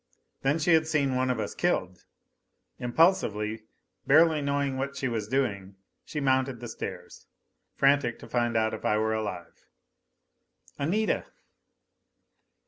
Then 0.41 0.57
she 0.57 0.73
had 0.73 0.87
seen 0.87 1.13
one 1.13 1.29
of 1.29 1.39
us 1.39 1.53
killed. 1.53 2.05
Impulsively, 2.79 3.65
barely 4.07 4.41
knowing 4.41 4.75
what 4.75 4.95
she 4.95 5.07
was 5.07 5.27
doing, 5.27 5.75
she 6.03 6.19
mounted 6.19 6.59
the 6.59 6.67
stairs, 6.67 7.27
frantic 7.75 8.17
to 8.17 8.27
find 8.27 8.55
if 8.57 8.83
I 8.83 8.97
were 8.97 9.13
alive. 9.13 9.67
"Anita!" 10.79 11.27